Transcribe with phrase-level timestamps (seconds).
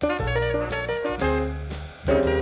[0.00, 0.20] thank
[2.26, 2.37] you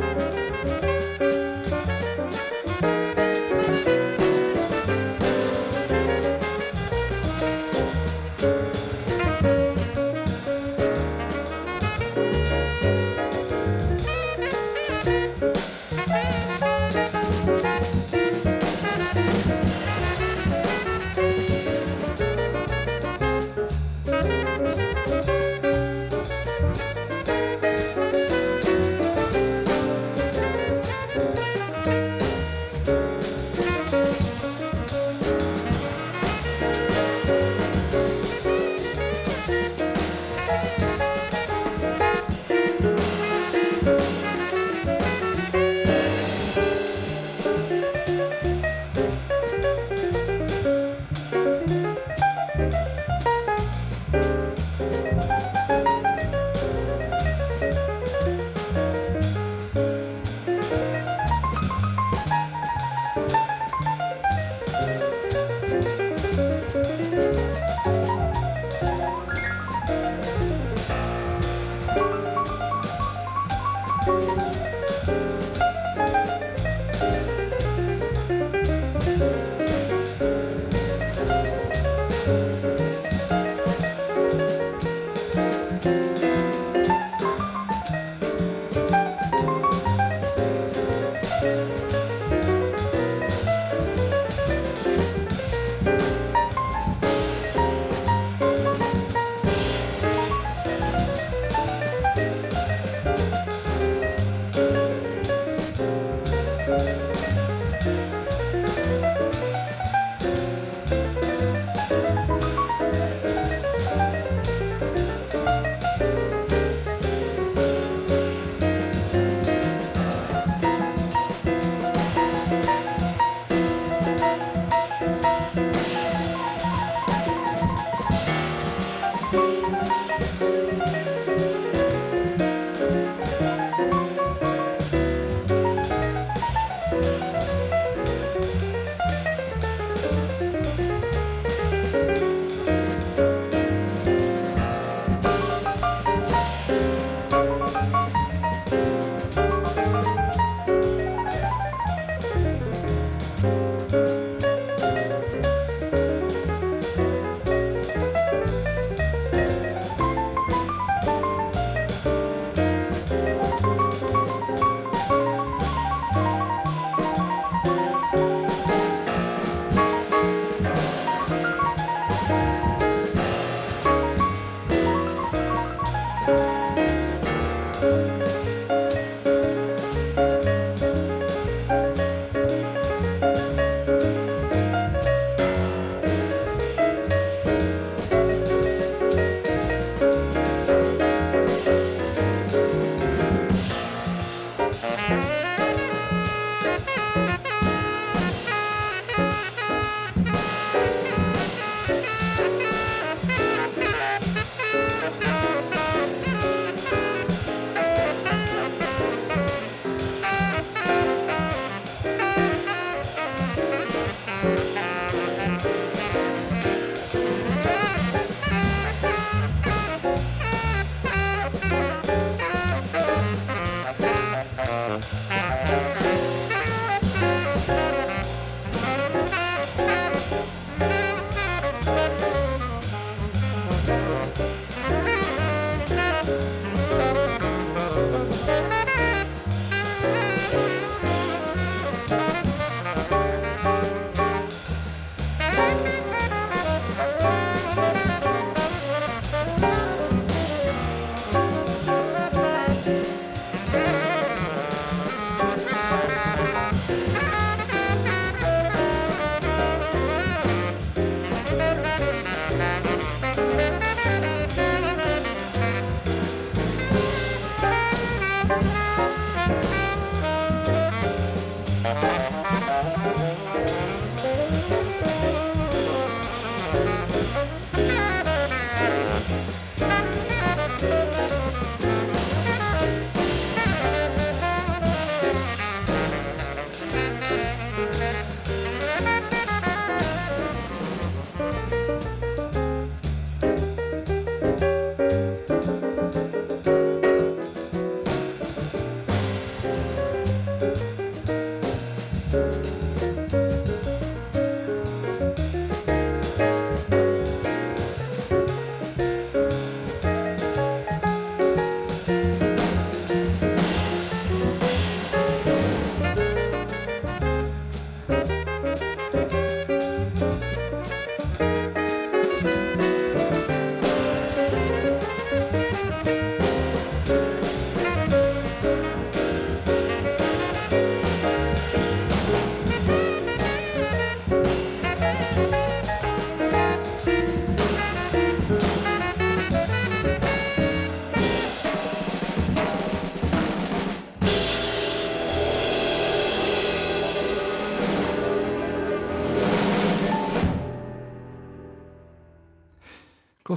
[271.94, 272.25] Bye.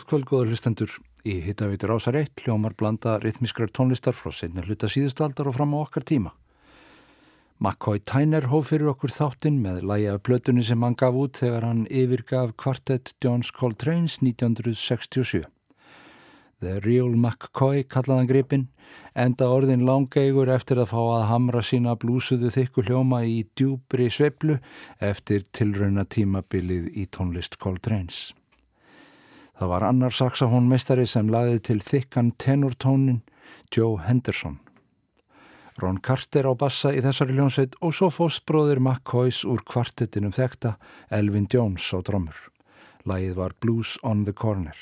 [0.10, 0.94] Kvöld, góður hlustendur.
[1.28, 5.76] Í hittavítur ásar eitt hljómar blanda rithmiskrar tónlistar frá setna hluta síðustu aldar og fram
[5.78, 6.32] á okkar tíma.
[7.60, 11.68] McCoy Tyner hóf fyrir okkur þáttinn með lægi af blötunni sem hann gaf út þegar
[11.68, 15.44] hann yfirgaf kvartett John's Coltrane's 1967.
[16.64, 18.66] The Real McCoy kallaðan gripin,
[19.14, 24.58] enda orðin langeigur eftir að fá að hamra sína blúsuðu þykku hljóma í djúbri sveiblu
[25.12, 28.30] eftir tilrauna tímabilið í tónlist Coltrane's.
[29.60, 33.18] Það var annar saxofónmestari sem laði til þykkan tenortónin
[33.76, 34.54] Joe Henderson.
[35.80, 40.78] Ron Carter á bassa í þessari ljónsveit og svo fóstbróðir McCoys úr kvartettinum þekta
[41.12, 42.40] Elvin Jones á drömmur.
[43.04, 44.80] Lægið var Blues on the Corner.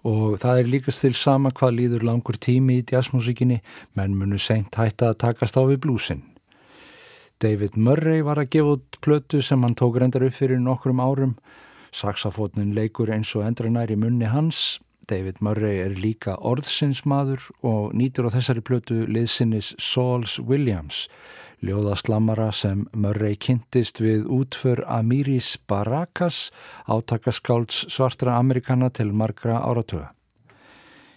[0.00, 3.60] Og það er líkast til sama hvað líður langur tími í jazzmusikinni,
[3.92, 6.24] menn munu seint hætta að takast á við blúsin.
[7.36, 11.36] David Murray var að gefa út plötu sem hann tók reyndar upp fyrir nokkrum árum
[11.96, 14.82] Saxafótnin leikur eins og endranær í munni hans.
[15.08, 21.06] David Murray er líka orðsinsmaður og nýtur á þessari plötu liðsinnis Sauls Williams,
[21.64, 26.50] ljóðaslammara sem Murray kynntist við útför Amiris Barakas,
[26.90, 30.15] átakaskáls svartra amerikana til margra áratöga.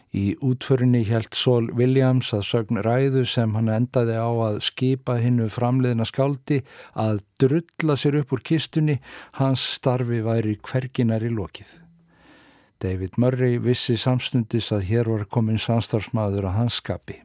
[0.09, 5.49] Í útförinni helt Sol Williams að sögn ræðu sem hann endaði á að skipa hinnu
[5.53, 6.63] framleiðina skáldi
[6.97, 8.97] að drulla sér upp úr kistunni,
[9.37, 11.77] hans starfi væri hverginar í lokið.
[12.81, 17.19] David Murray vissi samstundis að hér var komin samstarfsmaður að hans skapi.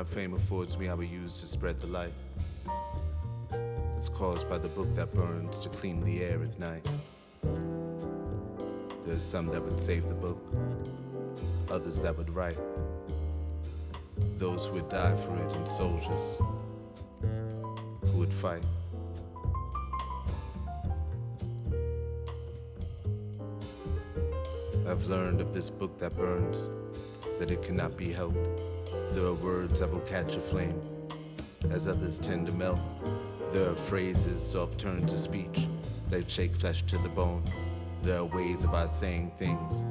[0.00, 2.14] My fame affords me, I will use to spread the light.
[3.98, 6.88] It's caused by the book that burns to clean the air at night.
[9.04, 10.42] There's some that would save the book,
[11.70, 12.56] others that would write.
[14.38, 16.38] Those who would die for it, and soldiers
[17.20, 18.64] who would fight.
[24.88, 26.70] I've learned of this book that burns
[27.38, 28.69] that it cannot be helped.
[29.12, 30.80] There are words that will catch a flame,
[31.70, 32.78] as others tend to melt.
[33.52, 35.66] There are phrases soft turned to speech
[36.10, 37.42] that shake flesh to the bone.
[38.02, 39.84] There are ways of our saying things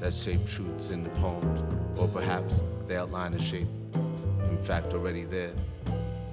[0.00, 1.60] that shape truths in the poems,
[1.98, 3.68] or perhaps they outline a shape,
[4.44, 5.52] in fact, already there,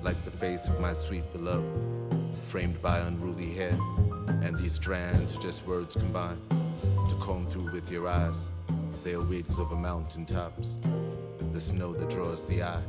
[0.01, 1.65] like the face of my sweet beloved,
[2.45, 3.77] framed by unruly hair.
[4.41, 8.51] And these strands are just words combined to comb through with your eyes.
[9.03, 10.77] They are wigs over mountain tops
[11.53, 12.81] the snow that draws the eye.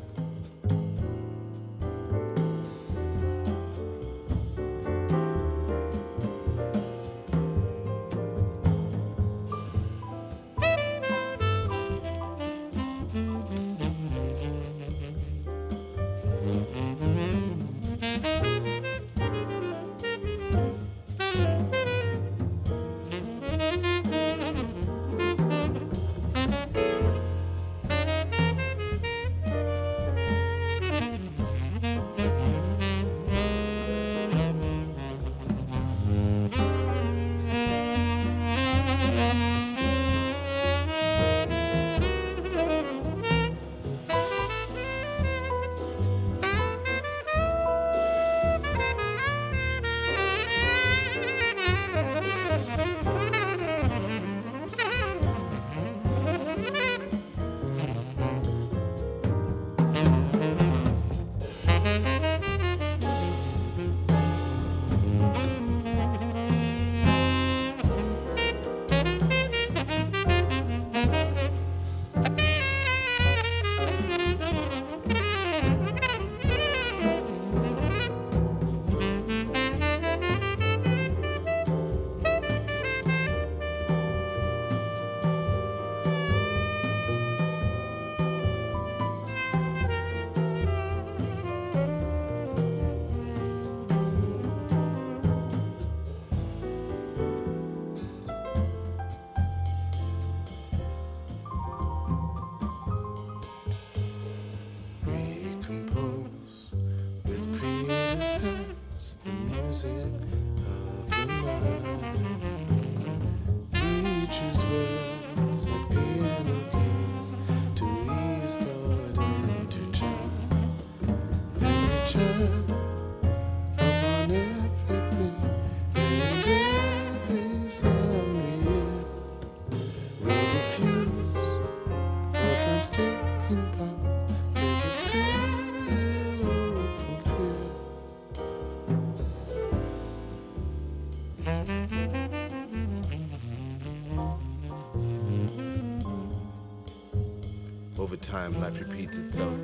[148.16, 149.54] Time life repeats itself,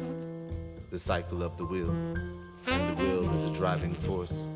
[0.90, 1.90] the cycle of the wheel,
[2.66, 4.46] and the will is a driving force.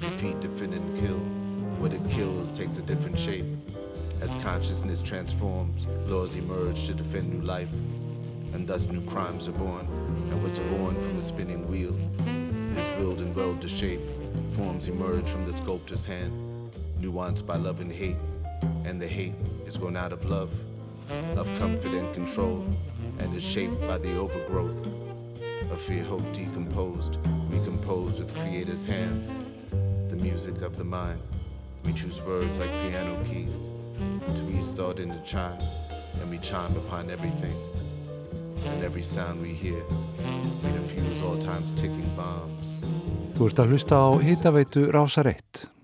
[0.00, 1.18] Defeat, defend, and kill.
[1.78, 3.46] What it kills takes a different shape.
[4.20, 7.72] As consciousness transforms, laws emerge to defend new life,
[8.52, 9.86] and thus new crimes are born.
[10.30, 11.94] And what's born from the spinning wheel
[12.76, 14.00] is willed and weld to shape.
[14.50, 18.16] Forms emerge from the sculptor's hand, nuanced by love and hate,
[18.84, 19.34] and the hate
[19.66, 20.50] is grown out of love,
[21.36, 22.64] of comfort and control,
[23.20, 24.86] and is shaped by the overgrowth
[25.70, 29.30] of fear, hope decomposed, recomposed with creator's hands.
[30.10, 31.20] The music of the mind.
[31.84, 33.68] We choose words like piano keys
[34.34, 35.58] to restart in the chime,
[36.20, 37.54] and we chime upon everything.
[38.66, 39.82] And every sound we hear,
[40.62, 42.80] we diffuse all time's ticking bombs.
[43.36, 45.79] Þú ert að hlusta á hitaveitu Rásar 1.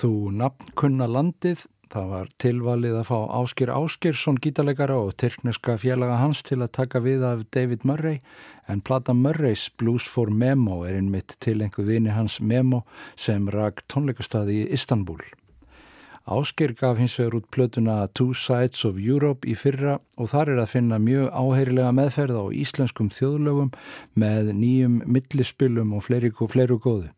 [0.00, 6.16] Þú nafn kunna landið, það var tilvalið að fá Áskir Áskirsson gítalegara og tyrkneska félaga
[6.22, 8.22] hans til að taka við af David Murray
[8.64, 12.80] en plata Murrays Blues for Memo er einmitt til einhver vini hans Memo
[13.12, 15.20] sem rak tónleikastaði í Istanbul.
[16.24, 20.64] Áskir gaf hins vegar út plötuna Two Sides of Europe í fyrra og þar er
[20.64, 23.74] að finna mjög áheyrilega meðferð á íslenskum þjóðlögum
[24.16, 27.10] með nýjum millispilum og fleiri, fleiri góðu.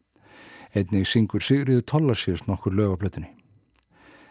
[0.73, 3.31] Einnig syngur Sigriður Tollarsjós nokkur lög á plötunni.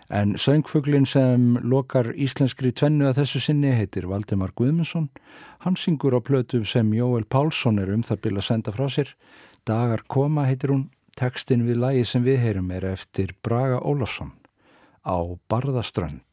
[0.09, 5.11] En söngfuglin sem lokar íslenskri tvennu að þessu sinni heitir Valdemar Guðmundsson.
[5.63, 9.13] Hann syngur á plötum sem Jóel Pálsson er um það byrja að senda frá sér.
[9.69, 10.89] Dagar koma heitir hún.
[11.15, 14.33] Tekstin við lagi sem við heyrum er eftir Braga Ólafsson
[15.05, 15.15] á
[15.51, 16.25] Barðaströnd.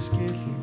[0.00, 0.59] skillt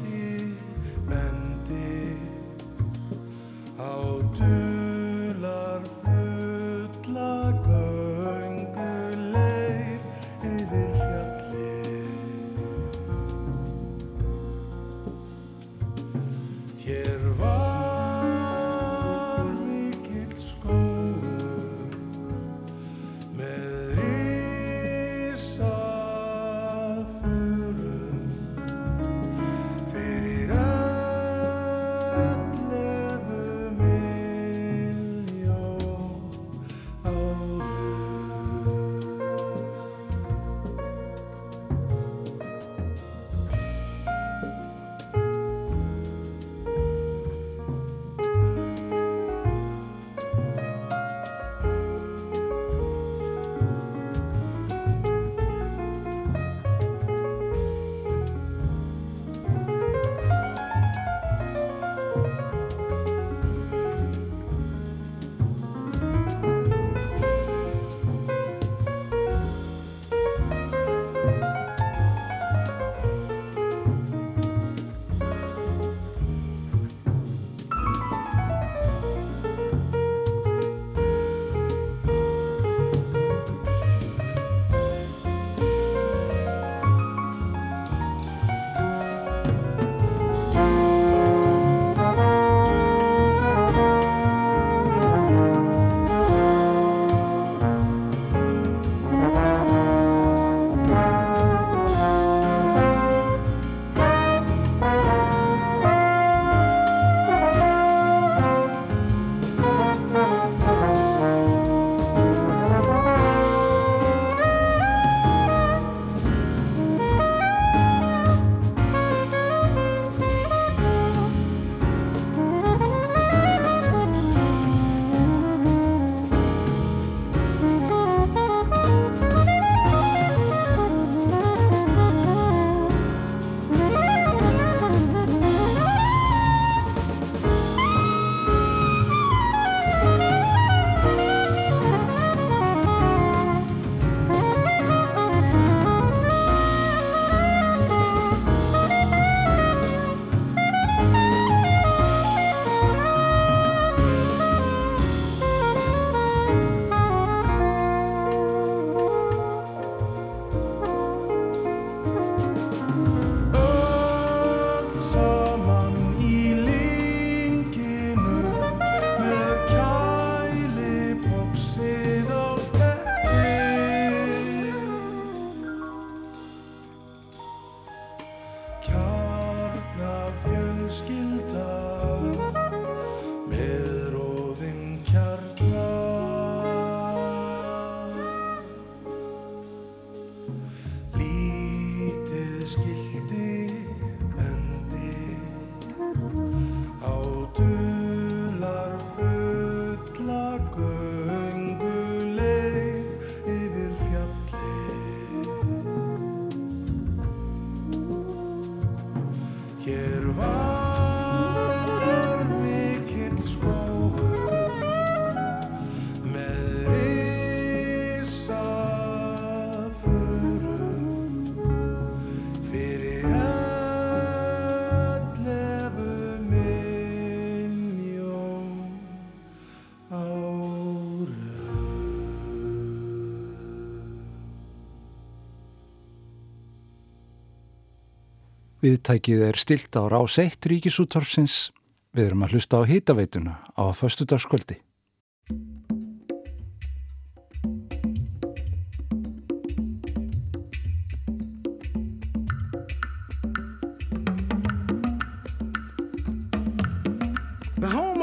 [238.87, 241.73] Viðtækið er stilt á rás 1 ríkisúttorfsins.
[242.15, 244.79] Við erum að hlusta á hitaveituna á föstudagskvöldi.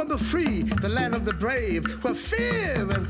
[0.05, 3.07] the free, the land of the brave, where fear and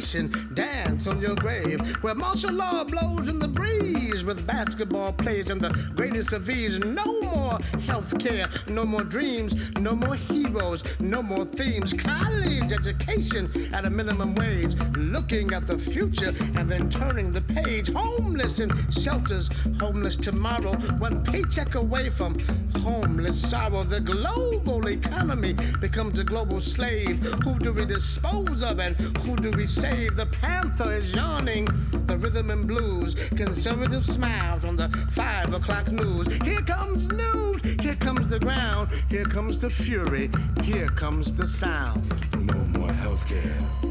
[0.00, 5.48] frustration dance on your grave, where martial law blows in the breeze with basketball players
[5.48, 6.78] and the greatest of ease.
[6.80, 11.92] No more health care, no more dreams, no more heroes, no more themes.
[11.92, 17.92] College education at a minimum wage, looking at the future and then turning the page.
[17.92, 19.48] Homeless in shelters,
[19.80, 22.38] homeless tomorrow, one paycheck away from
[22.80, 23.82] homeless sorrow.
[23.82, 27.18] The global economy becomes a global global slave.
[27.44, 29.85] Who do we dispose of and who do we save?
[29.86, 31.66] The panther is yawning,
[32.06, 33.14] the rhythm and blues.
[33.36, 36.26] Conservative smiles on the five o'clock news.
[36.42, 40.30] Here comes news, here comes the ground, here comes the fury,
[40.64, 42.02] here comes the sound.
[42.32, 43.85] No more healthcare,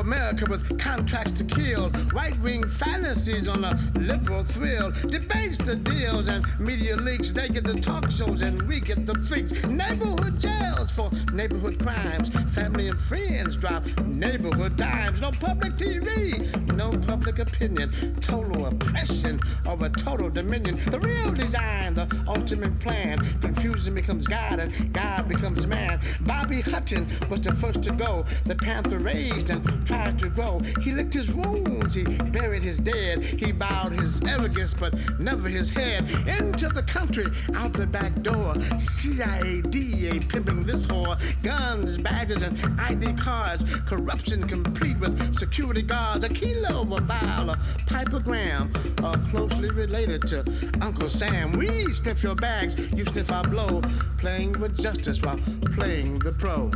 [0.00, 6.28] America with contracts to kill, right wing fantasies on a liberal thrill, debates the deals
[6.28, 7.32] and media leaks.
[7.32, 9.52] They get the talk shows and we get the freaks.
[9.66, 12.28] Neighborhood jails for neighborhood crimes.
[12.54, 15.20] Family and friends drop neighborhood dimes.
[15.20, 17.90] No public TV, no public opinion.
[18.20, 20.76] Total oppression over total dominion.
[20.90, 23.18] The real design, the ultimate plan.
[23.40, 26.00] Confusion becomes God and God becomes man.
[26.20, 28.24] Bobby Hutton was the first to go.
[28.44, 30.58] The Panther raised and tried to grow.
[30.80, 33.20] He licked his wounds, he buried his dead.
[33.20, 36.04] He bowed his arrogance, but never his head.
[36.26, 38.54] Into the country, out the back door.
[38.78, 41.18] CIA, DA pimping this whore.
[41.42, 43.64] Guns, badges, and ID cards.
[43.86, 46.24] Corruption complete with security guards.
[46.24, 48.64] A kilo, a vial, a pipogram.
[49.02, 50.38] Are closely related to
[50.80, 51.52] Uncle Sam.
[51.52, 53.82] We sniff your bags, you sniff our blow.
[54.18, 55.38] Playing with justice while
[55.74, 56.70] playing the pro.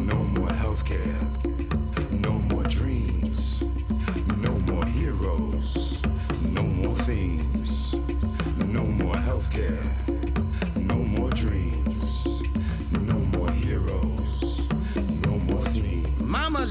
[0.00, 1.25] No more healthcare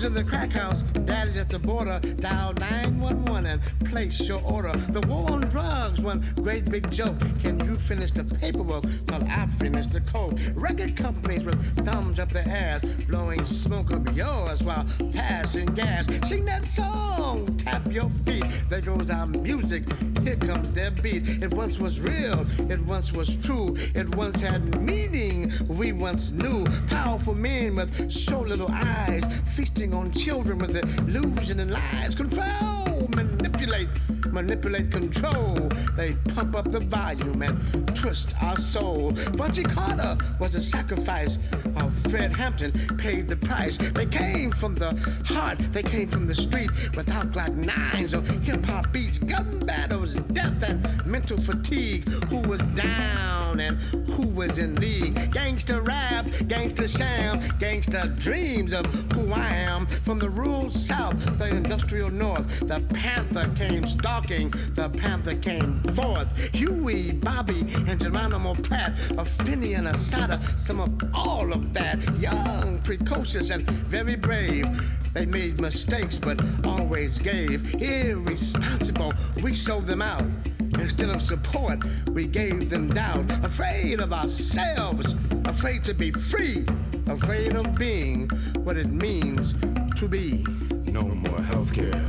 [0.06, 2.00] in the crack house, daddy's at the border.
[2.20, 4.72] Dial 911 and place your order.
[4.90, 7.20] The war on drugs, one great big joke.
[7.42, 10.40] Can you finish the paperwork while I finish the code?
[10.56, 16.06] Record companies with thumbs up their ass, blowing smoke up yours while passing gas.
[16.28, 18.46] Sing that song, tap your feet.
[18.70, 19.84] There goes our music.
[20.24, 21.30] Here comes their beat.
[21.44, 25.52] It once was real, it once was true, it once had meaning.
[25.68, 29.24] We once knew powerful men with so little eyes,
[29.56, 32.16] feasting on children with illusion and lies.
[32.16, 33.90] Control, manipulate,
[34.36, 35.56] manipulate, control.
[35.96, 39.14] They pump up the volume and twist our soul.
[39.38, 41.38] Bunchy Carter was a sacrifice.
[41.74, 43.78] While Fred Hampton paid the price.
[43.78, 44.92] They came from the
[45.26, 50.14] heart, they came from the street without Glock nines or hip hop beats, gun battles,
[50.14, 52.08] death and mental fatigue.
[52.30, 53.78] Who was down and
[54.10, 55.32] who was in league?
[55.32, 59.86] Gangster rap, gangster sham, gangster dreams of who I am.
[59.86, 66.36] From the rural south, the industrial north, the panther came stalking, the panther came forth.
[66.56, 72.00] Huey, Bobby, and Geronimo Pratt, Afeni and Assata, some of all of that.
[72.20, 74.66] Young, precocious, and very brave.
[75.14, 77.76] They made mistakes, but always gave.
[77.76, 80.24] Irresponsible, we sold them out.
[80.60, 83.30] Instead of support, we gave them doubt.
[83.44, 85.14] Afraid of ourselves,
[85.46, 86.66] afraid to be free,
[87.08, 88.28] afraid of being
[88.64, 89.54] what it means
[90.00, 90.44] to be.
[90.92, 92.04] No more healthcare,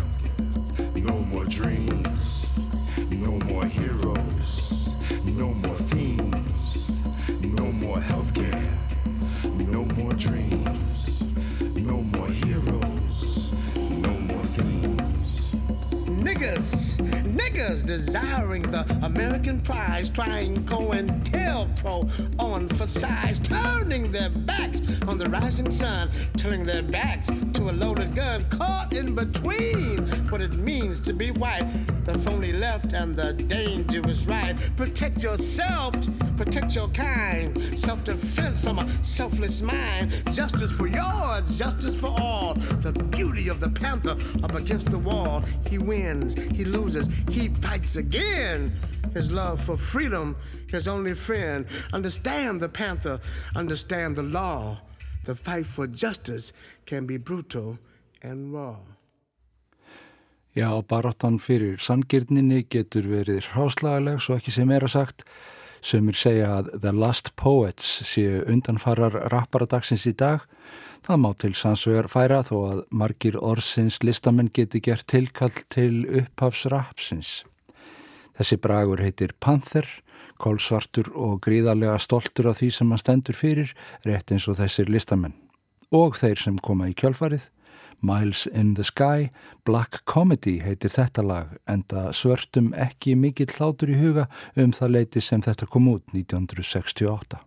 [1.46, 2.52] more dreams,
[3.10, 7.02] no more heroes, no more themes,
[7.42, 8.66] no more healthcare,
[9.68, 11.22] no more dreams,
[11.76, 15.52] no more heroes, no more themes.
[16.24, 16.85] Niggas,
[17.56, 25.70] desiring the American prize, trying COINTELPRO on for size, turning their backs on the rising
[25.70, 31.14] sun, turning their backs to a loaded gun, caught in between what it means to
[31.14, 31.66] be white,
[32.04, 34.54] the phony left and the dangerous right.
[34.76, 35.94] Protect yourself,
[36.36, 42.52] protect your kind, self defense from a selfless mind, justice for yours, justice for all.
[42.54, 47.96] The beauty of the panther up against the wall, he wins, he loses, he fights
[47.96, 48.72] again.
[49.14, 50.36] His love for freedom,
[50.68, 51.66] his only friend.
[51.92, 53.20] Understand the panther,
[53.54, 54.78] understand the law.
[55.24, 56.52] The fight for justice
[56.86, 57.78] can be brutal
[58.22, 58.76] and raw.
[60.56, 65.24] Já, baróttan fyrir sangirninni getur verið hráslagaleg, svo ekki sem er að sagt.
[65.84, 70.46] Sumir segja að The Last Poets séu undanfarar rapparadagsins í dag.
[71.06, 77.44] Það má til sannsvegar færa þó að margir orðsins listamenn geti gert tilkall til upphafsrapsins.
[78.36, 79.86] Þessi bragur heitir Panther,
[80.42, 83.70] kólsvartur og gríðarlega stoltur af því sem hann stendur fyrir,
[84.04, 85.36] rétt eins og þessir listamenn.
[85.94, 87.46] Og þeir sem koma í kjálfarið
[88.00, 89.30] Miles in the Sky,
[89.64, 94.26] Black Comedy heitir þetta lag, enda svörtum ekki mikill hlátur í huga
[94.56, 97.40] um það leiti sem þetta kom út 1968.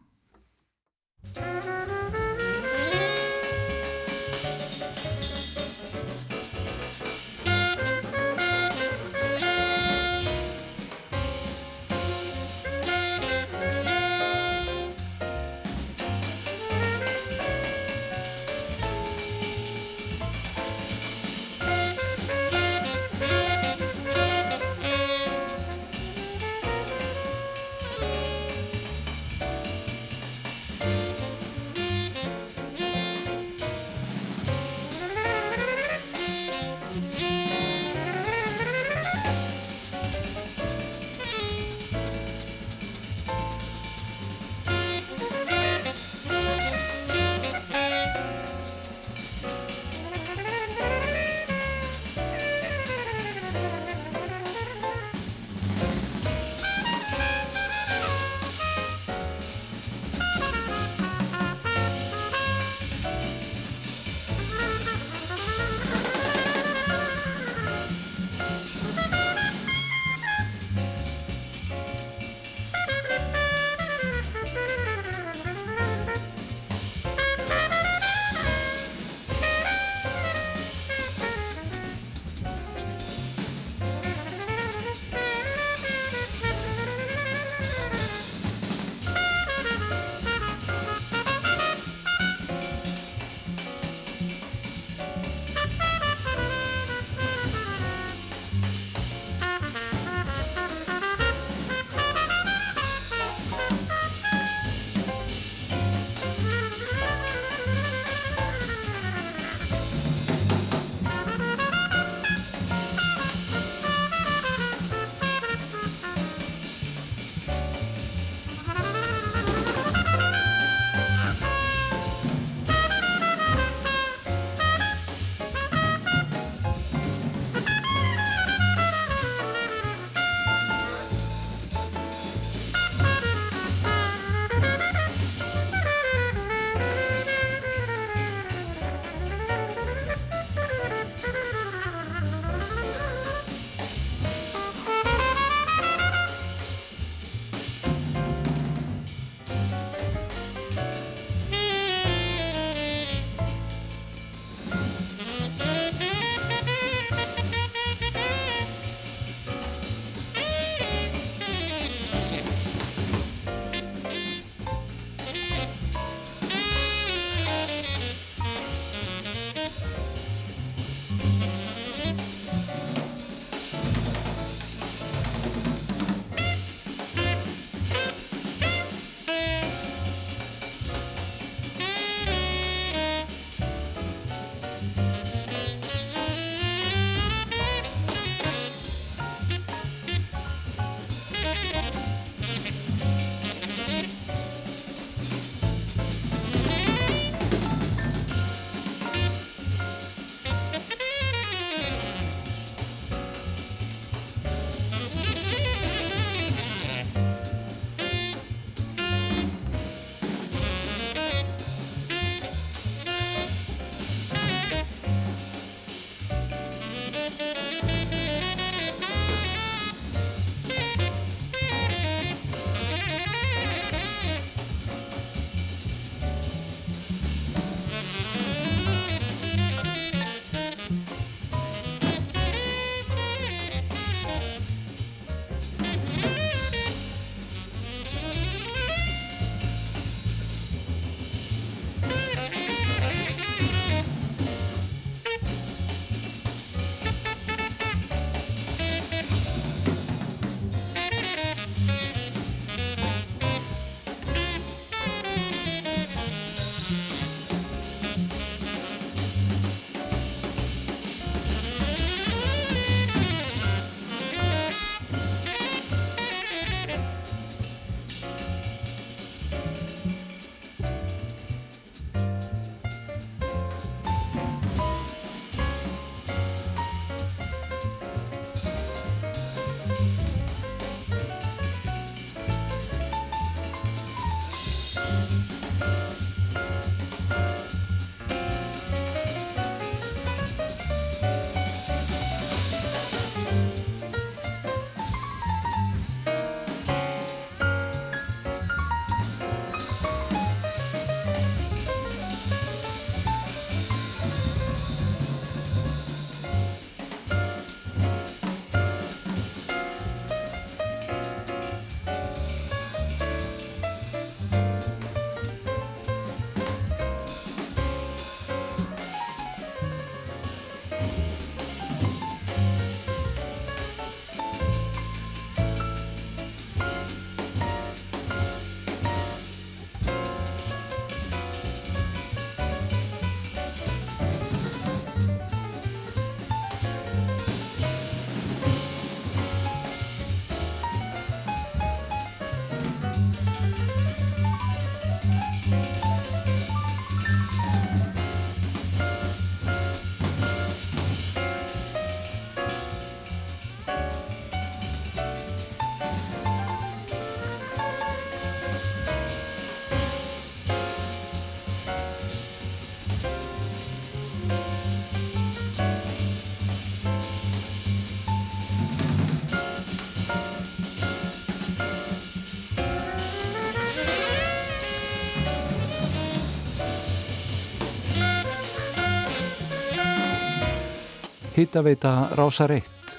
[381.69, 383.11] Hittaveita Rása Reitt,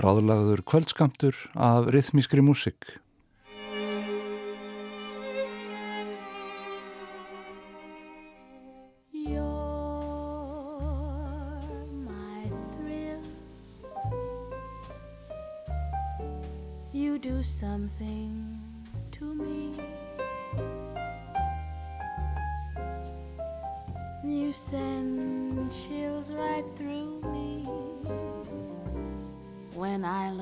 [0.00, 2.97] ráðlagður kvöldskamtur af rithmískri músik.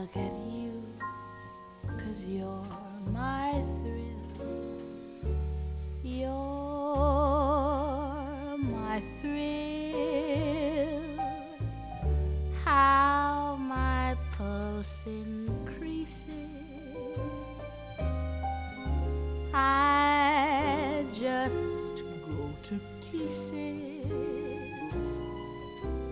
[0.06, 0.84] Look at you,
[1.98, 2.64] cause you're
[3.06, 3.50] my
[3.82, 4.22] thrill.
[6.04, 6.32] You're
[8.56, 9.58] my thrill.
[12.64, 16.28] How my pulse increases.
[19.52, 22.80] I just go to
[23.10, 24.06] pieces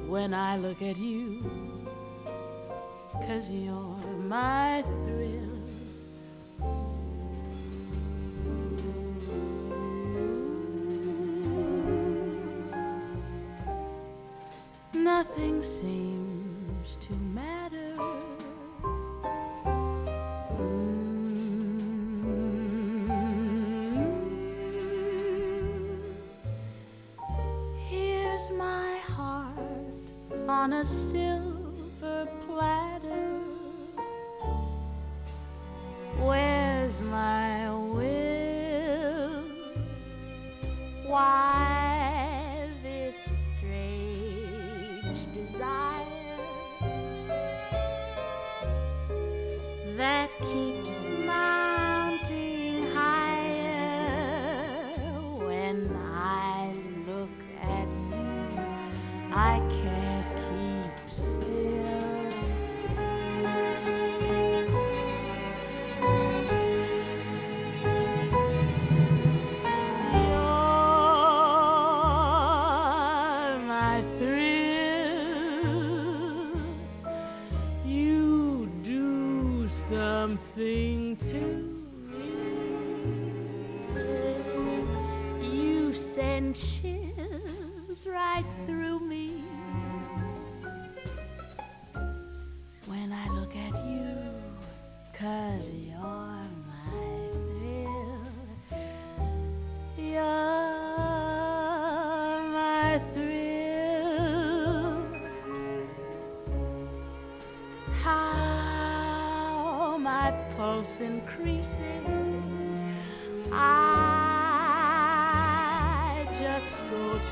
[0.08, 1.42] when I look at you,
[3.26, 3.96] cause you're
[4.28, 5.54] my thrill.
[14.92, 16.13] Nothing seems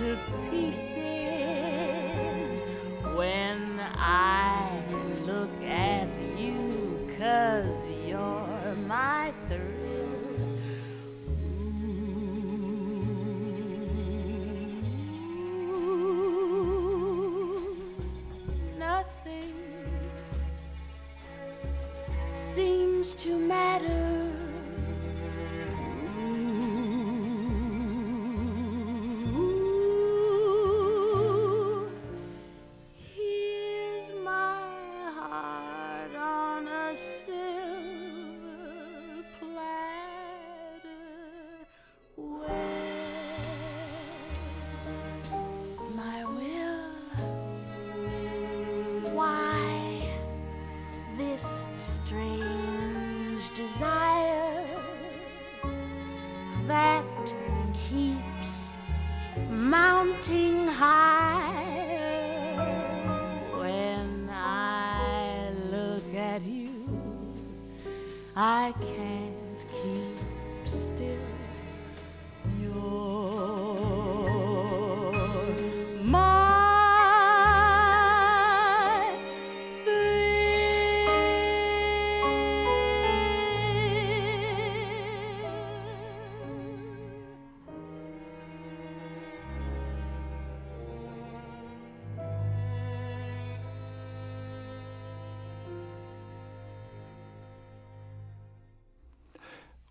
[0.03, 0.19] to
[0.51, 1.12] pieces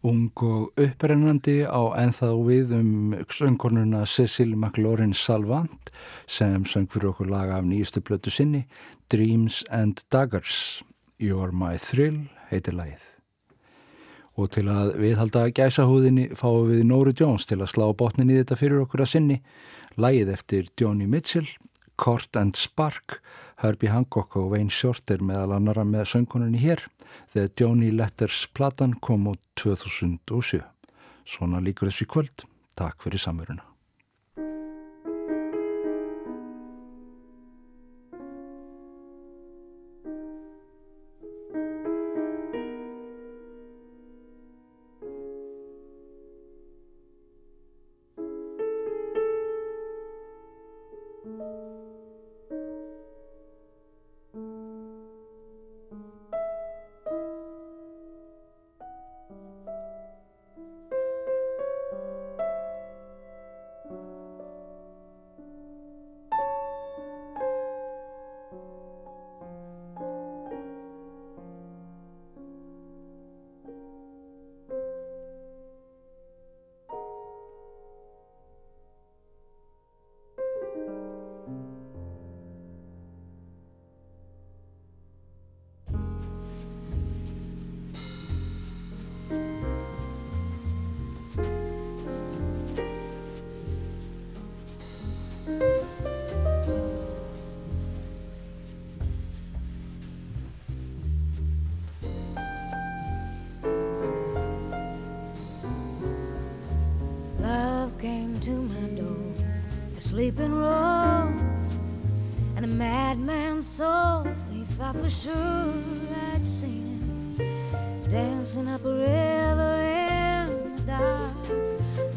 [0.01, 5.91] Ung og upprennandi á enþá við um söngkonuna Cecil McLaurin Salvant
[6.25, 8.63] sem söng fyrir okkur laga af nýjastu blötu sinni
[9.13, 10.81] Dreams and Daggers.
[11.21, 13.03] You're My Thrill heitir lagið.
[14.41, 18.57] Og til að viðhalda gæsahúðinni fáum við Nóru Jones til að slá botnin í þetta
[18.57, 19.37] fyrir okkur að sinni.
[20.01, 21.45] Lagið eftir Johnny Mitchell,
[22.01, 23.19] Cort and Spark
[23.61, 26.81] Herbie Hancock og Wayne Shorter meðal annara með söngkonunni hér
[27.33, 30.61] þegar Johnny Letters platan kom út 2007.
[31.25, 32.47] Svona líkur þessi kvöld.
[32.75, 33.70] Takk fyrir samveruna.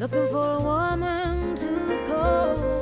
[0.04, 2.73] looking for a woman to call.